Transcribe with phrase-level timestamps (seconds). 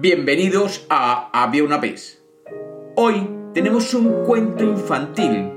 [0.00, 2.22] Bienvenidos a Había una vez.
[2.94, 5.50] Hoy tenemos un cuento infantil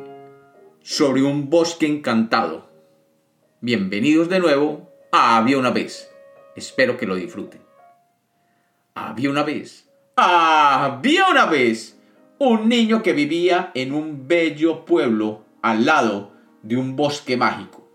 [0.82, 2.68] sobre un bosque encantado.
[3.60, 6.10] Bienvenidos de nuevo a Había una vez.
[6.56, 7.62] Espero que lo disfruten.
[8.96, 9.88] Había una vez.
[10.16, 12.00] Había una vez
[12.40, 16.32] un niño que vivía en un bello pueblo al lado
[16.64, 17.88] de un bosque mágico.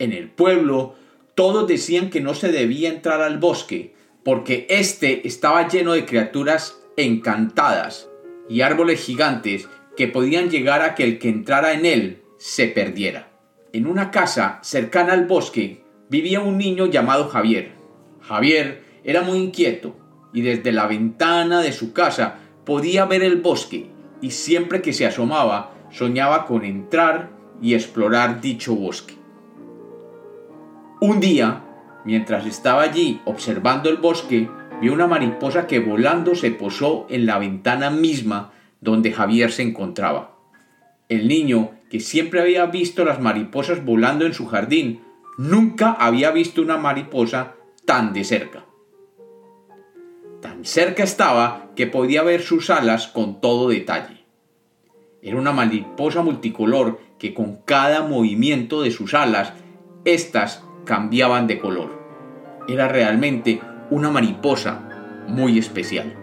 [0.00, 0.96] En el pueblo
[1.36, 6.80] todos decían que no se debía entrar al bosque porque éste estaba lleno de criaturas
[6.96, 8.08] encantadas
[8.48, 13.30] y árboles gigantes que podían llegar a que el que entrara en él se perdiera.
[13.72, 17.72] En una casa cercana al bosque vivía un niño llamado Javier.
[18.20, 19.96] Javier era muy inquieto
[20.32, 23.90] y desde la ventana de su casa podía ver el bosque
[24.20, 29.14] y siempre que se asomaba soñaba con entrar y explorar dicho bosque.
[31.00, 31.64] Un día,
[32.04, 34.48] mientras estaba allí observando el bosque,
[34.80, 40.36] vio una mariposa que volando se posó en la ventana misma donde Javier se encontraba.
[41.08, 45.02] El niño, que siempre había visto las mariposas volando en su jardín,
[45.36, 48.64] nunca había visto una mariposa tan de cerca.
[50.40, 54.24] Tan cerca estaba que podía ver sus alas con todo detalle.
[55.22, 59.52] Era una mariposa multicolor que con cada movimiento de sus alas,
[60.06, 61.90] éstas cambiaban de color.
[62.66, 63.60] Era realmente
[63.92, 66.16] una mariposa muy especial.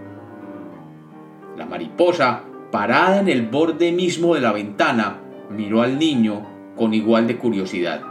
[1.55, 6.45] La mariposa, parada en el borde mismo de la ventana, miró al niño
[6.75, 8.01] con igual de curiosidad.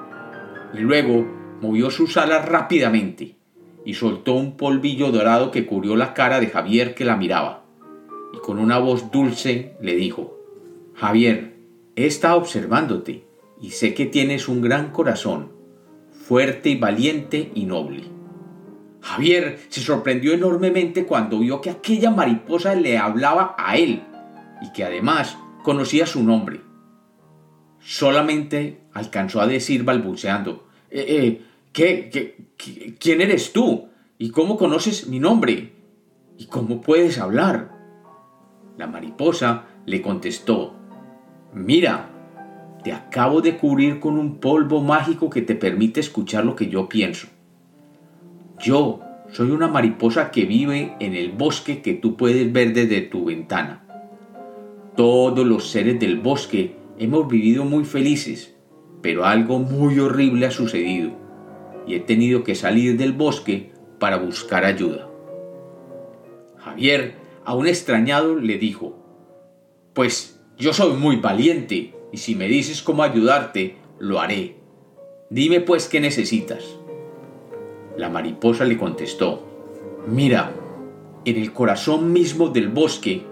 [0.72, 1.26] Y luego
[1.60, 3.36] movió sus alas rápidamente
[3.84, 7.64] y soltó un polvillo dorado que cubrió la cara de Javier que la miraba.
[8.32, 10.38] Y con una voz dulce le dijo,
[10.94, 11.52] Javier,
[11.96, 13.26] he estado observándote
[13.60, 15.54] y sé que tienes un gran corazón
[16.26, 18.02] fuerte valiente y noble.
[19.00, 24.02] Javier se sorprendió enormemente cuando vio que aquella mariposa le hablaba a él
[24.60, 26.62] y que además conocía su nombre.
[27.78, 31.42] Solamente alcanzó a decir balbuceando, eh, eh,
[31.72, 33.90] ¿qué, qué, quién eres tú?
[34.18, 35.74] ¿Y cómo conoces mi nombre?
[36.38, 37.70] ¿Y cómo puedes hablar?
[38.76, 40.74] La mariposa le contestó,
[41.54, 42.10] Mira,
[42.86, 46.88] te acabo de cubrir con un polvo mágico que te permite escuchar lo que yo
[46.88, 47.26] pienso.
[48.60, 49.00] Yo
[49.32, 53.84] soy una mariposa que vive en el bosque que tú puedes ver desde tu ventana.
[54.94, 58.54] Todos los seres del bosque hemos vivido muy felices,
[59.02, 61.10] pero algo muy horrible ha sucedido
[61.88, 65.08] y he tenido que salir del bosque para buscar ayuda.
[66.58, 68.96] Javier, aún extrañado, le dijo,
[69.92, 74.56] Pues yo soy muy valiente y si me dices cómo ayudarte, lo haré.
[75.28, 76.64] Dime pues qué necesitas.
[77.94, 79.46] La mariposa le contestó,
[80.06, 80.50] Mira,
[81.26, 83.26] en el corazón mismo del bosque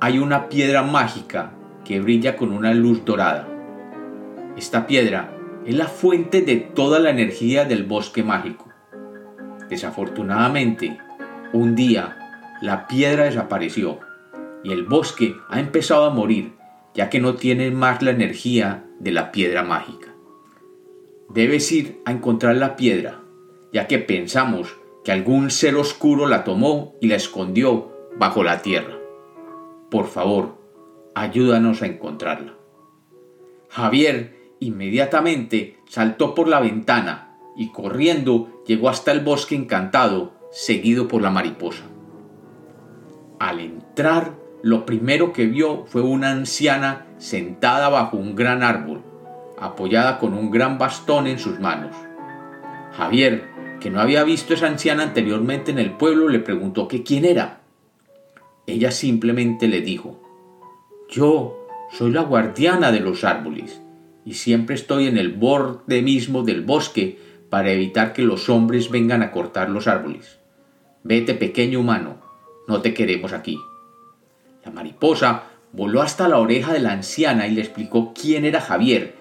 [0.00, 1.52] hay una piedra mágica
[1.84, 3.46] que brilla con una luz dorada.
[4.56, 5.32] Esta piedra
[5.64, 8.66] es la fuente de toda la energía del bosque mágico.
[9.70, 10.98] Desafortunadamente,
[11.52, 14.00] un día la piedra desapareció
[14.64, 16.57] y el bosque ha empezado a morir
[16.98, 20.16] ya que no tiene más la energía de la piedra mágica.
[21.28, 23.20] Debes ir a encontrar la piedra,
[23.72, 28.98] ya que pensamos que algún ser oscuro la tomó y la escondió bajo la tierra.
[29.92, 30.58] Por favor,
[31.14, 32.56] ayúdanos a encontrarla.
[33.68, 41.22] Javier inmediatamente saltó por la ventana y corriendo llegó hasta el bosque encantado, seguido por
[41.22, 41.84] la mariposa.
[43.38, 49.02] Al entrar lo primero que vio fue una anciana sentada bajo un gran árbol,
[49.58, 51.94] apoyada con un gran bastón en sus manos.
[52.96, 53.44] Javier,
[53.80, 57.24] que no había visto a esa anciana anteriormente en el pueblo, le preguntó que quién
[57.24, 57.60] era.
[58.66, 60.20] Ella simplemente le dijo,
[61.08, 63.80] yo soy la guardiana de los árboles
[64.24, 67.18] y siempre estoy en el borde mismo del bosque
[67.48, 70.38] para evitar que los hombres vengan a cortar los árboles.
[71.02, 72.20] Vete pequeño humano,
[72.66, 73.58] no te queremos aquí.
[74.68, 79.14] La mariposa voló hasta la oreja de la anciana y le explicó quién era Javier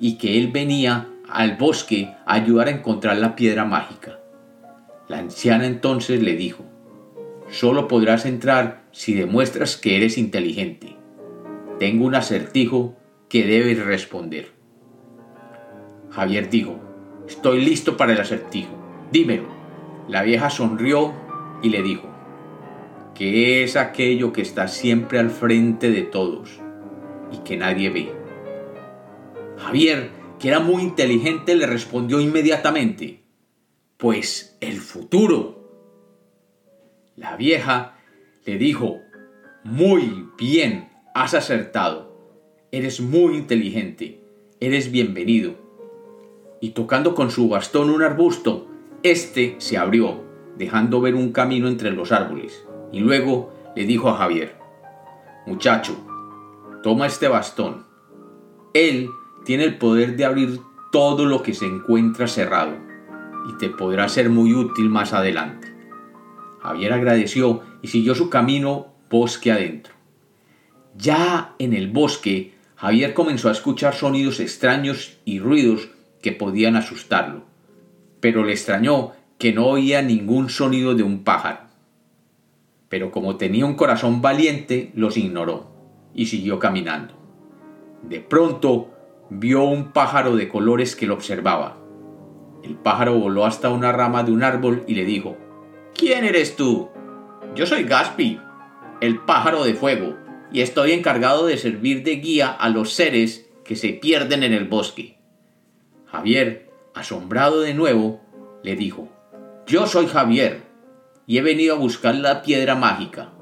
[0.00, 4.20] y que él venía al bosque a ayudar a encontrar la piedra mágica.
[5.06, 6.64] La anciana entonces le dijo,
[7.50, 10.96] solo podrás entrar si demuestras que eres inteligente.
[11.78, 12.96] Tengo un acertijo
[13.28, 14.52] que debes responder.
[16.08, 16.80] Javier dijo,
[17.28, 18.72] estoy listo para el acertijo,
[19.12, 19.48] dímelo.
[20.08, 21.12] La vieja sonrió
[21.62, 22.15] y le dijo,
[23.16, 26.60] que es aquello que está siempre al frente de todos
[27.32, 28.12] y que nadie ve.
[29.56, 33.22] Javier, que era muy inteligente, le respondió inmediatamente,
[33.96, 35.56] pues el futuro.
[37.16, 37.96] La vieja
[38.44, 39.00] le dijo,
[39.64, 42.14] muy bien, has acertado.
[42.70, 44.20] Eres muy inteligente.
[44.60, 45.54] Eres bienvenido.
[46.60, 48.68] Y tocando con su bastón un arbusto,
[49.02, 50.22] éste se abrió,
[50.58, 52.65] dejando ver un camino entre los árboles.
[52.92, 54.56] Y luego le dijo a Javier,
[55.46, 55.96] Muchacho,
[56.82, 57.84] toma este bastón.
[58.74, 59.10] Él
[59.44, 60.60] tiene el poder de abrir
[60.90, 62.76] todo lo que se encuentra cerrado
[63.48, 65.72] y te podrá ser muy útil más adelante.
[66.60, 69.94] Javier agradeció y siguió su camino bosque adentro.
[70.96, 75.88] Ya en el bosque, Javier comenzó a escuchar sonidos extraños y ruidos
[76.22, 77.44] que podían asustarlo,
[78.20, 81.65] pero le extrañó que no oía ningún sonido de un pájaro.
[82.96, 85.66] Pero como tenía un corazón valiente, los ignoró
[86.14, 87.12] y siguió caminando.
[88.02, 88.88] De pronto
[89.28, 91.76] vio un pájaro de colores que lo observaba.
[92.62, 95.36] El pájaro voló hasta una rama de un árbol y le dijo,
[95.94, 96.88] ¿Quién eres tú?
[97.54, 98.40] Yo soy Gaspi,
[99.02, 100.16] el pájaro de fuego,
[100.50, 104.68] y estoy encargado de servir de guía a los seres que se pierden en el
[104.68, 105.18] bosque.
[106.06, 108.22] Javier, asombrado de nuevo,
[108.62, 109.10] le dijo,
[109.66, 110.65] Yo soy Javier,
[111.26, 113.32] y he venido a buscar la piedra mágica,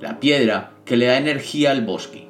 [0.00, 2.28] la piedra que le da energía al bosque.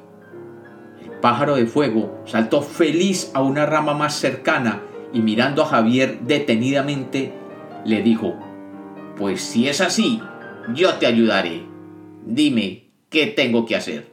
[1.03, 4.81] El pájaro de fuego saltó feliz a una rama más cercana
[5.13, 7.33] y mirando a Javier detenidamente,
[7.85, 8.35] le dijo,
[9.17, 10.21] Pues si es así,
[10.73, 11.63] yo te ayudaré.
[12.25, 14.11] Dime, ¿qué tengo que hacer?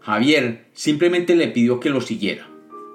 [0.00, 2.46] Javier simplemente le pidió que lo siguiera,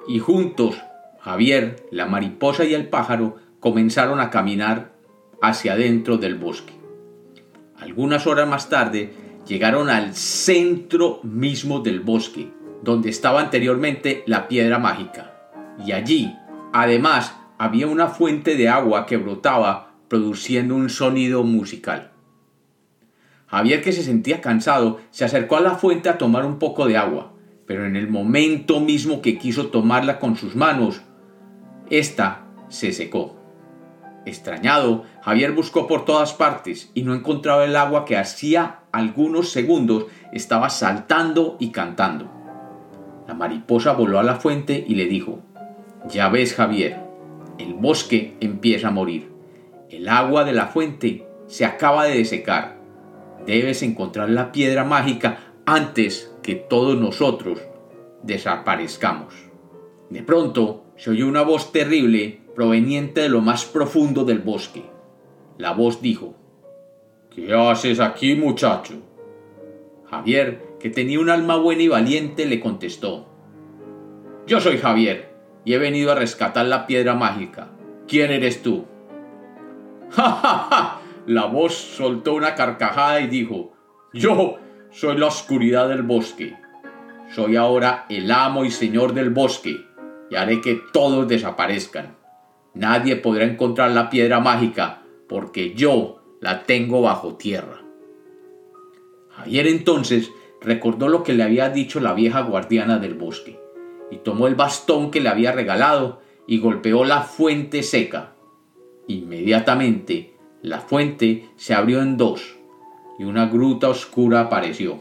[0.08, 0.76] y juntos,
[1.20, 4.99] Javier, la mariposa y el pájaro comenzaron a caminar
[5.42, 6.74] hacia adentro del bosque.
[7.78, 9.14] Algunas horas más tarde
[9.48, 12.52] llegaron al centro mismo del bosque,
[12.84, 15.34] donde estaba anteriormente la piedra mágica,
[15.86, 16.36] y allí,
[16.74, 22.12] además, había una fuente de agua que brotaba produciendo un sonido musical.
[23.48, 26.98] Javier, que se sentía cansado, se acercó a la fuente a tomar un poco de
[26.98, 27.34] agua,
[27.66, 31.02] pero en el momento mismo que quiso tomarla con sus manos,
[31.90, 33.39] ésta se secó.
[34.26, 40.06] Extrañado, Javier buscó por todas partes y no encontraba el agua que hacía algunos segundos
[40.34, 42.30] estaba saltando y cantando.
[43.28, 45.40] La mariposa voló a la fuente y le dijo,
[46.08, 47.00] Ya ves Javier,
[47.58, 49.32] el bosque empieza a morir.
[49.90, 52.80] El agua de la fuente se acaba de desecar
[53.46, 57.60] debes encontrar la piedra mágica antes que todos nosotros
[58.24, 59.34] desaparezcamos.
[60.10, 64.84] De pronto se oyó una voz terrible proveniente de lo más profundo del bosque.
[65.58, 66.36] La voz dijo,
[67.34, 68.96] ¿Qué haces aquí, muchacho?
[70.10, 73.30] Javier, que tenía un alma buena y valiente, le contestó,
[74.46, 75.34] Yo soy Javier
[75.64, 77.70] y he venido a rescatar la piedra mágica.
[78.10, 78.84] ¿Quién eres tú?
[80.10, 81.02] ¡Ja, ja, ja!
[81.28, 83.72] La voz soltó una carcajada y dijo,
[84.14, 84.58] Yo
[84.92, 86.58] soy la oscuridad del bosque.
[87.34, 89.78] Soy ahora el amo y señor del bosque
[90.30, 92.19] y haré que todos desaparezcan.
[92.74, 97.82] Nadie podrá encontrar la piedra mágica porque yo la tengo bajo tierra.
[99.30, 100.32] Javier entonces
[100.62, 103.60] recordó lo que le había dicho la vieja guardiana del bosque
[104.12, 108.34] y tomó el bastón que le había regalado y golpeó la fuente seca.
[109.08, 112.58] Inmediatamente la fuente se abrió en dos
[113.18, 115.00] y una gruta oscura apareció.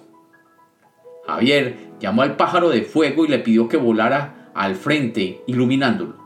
[1.26, 6.17] Javier llamó al pájaro de fuego y le pidió que volara al frente, iluminándolo.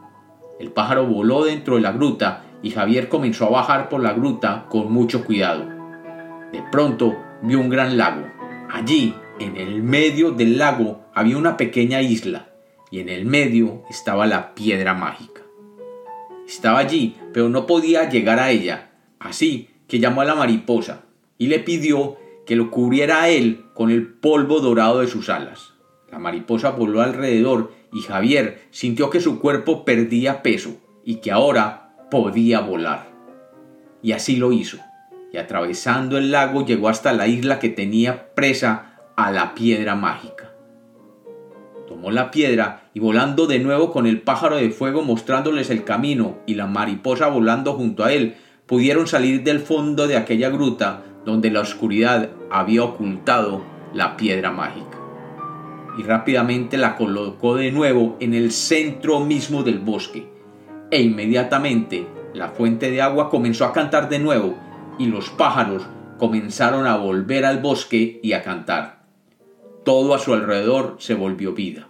[0.62, 4.66] El pájaro voló dentro de la gruta y Javier comenzó a bajar por la gruta
[4.69, 5.66] con mucho cuidado.
[6.52, 8.28] De pronto vio un gran lago.
[8.71, 12.50] Allí, en el medio del lago, había una pequeña isla
[12.92, 15.42] y en el medio estaba la piedra mágica.
[16.47, 18.90] Estaba allí, pero no podía llegar a ella
[19.23, 21.04] Así que llamó a la mariposa
[21.38, 25.75] y le pidió que lo cubriera a él con el polvo dorado de sus alas.
[26.11, 31.94] La mariposa voló alrededor y Javier sintió que su cuerpo perdía peso y que ahora
[32.11, 33.11] podía volar.
[34.02, 34.78] Y así lo hizo,
[35.32, 40.52] y atravesando el lago llegó hasta la isla que tenía presa a la piedra mágica.
[41.87, 46.38] Tomó la piedra y volando de nuevo con el pájaro de fuego mostrándoles el camino
[46.46, 51.50] y la mariposa volando junto a él, pudieron salir del fondo de aquella gruta donde
[51.50, 55.01] la oscuridad había ocultado la piedra mágica.
[55.99, 60.26] Y rápidamente la colocó de nuevo en el centro mismo del bosque.
[60.90, 64.56] E inmediatamente la fuente de agua comenzó a cantar de nuevo
[64.99, 65.87] y los pájaros
[66.18, 69.02] comenzaron a volver al bosque y a cantar.
[69.84, 71.88] Todo a su alrededor se volvió vida.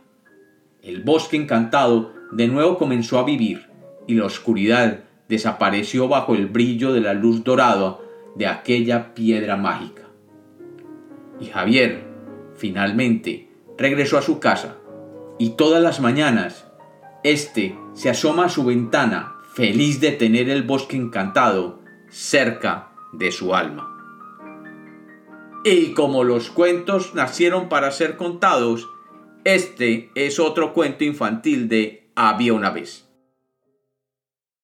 [0.83, 3.69] El bosque encantado de nuevo comenzó a vivir
[4.07, 7.99] y la oscuridad desapareció bajo el brillo de la luz dorada
[8.35, 10.03] de aquella piedra mágica.
[11.41, 12.05] Y Javier,
[12.57, 13.49] finalmente,
[13.79, 14.77] regresó a su casa,
[15.39, 16.67] y todas las mañanas,
[17.25, 23.55] éste se asoma a su ventana, feliz de tener el bosque encantado cerca de su
[23.55, 23.89] alma.
[25.65, 28.89] Y como los cuentos nacieron para ser contados,
[29.45, 33.09] este es otro cuento infantil de Había una vez.